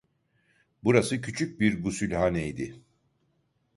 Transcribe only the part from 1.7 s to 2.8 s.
gusülhaneydi.